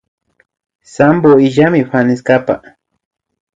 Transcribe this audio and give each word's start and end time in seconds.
Sampo 0.93 1.35
illanmi 1.49 1.83
fanestapa 1.93 2.59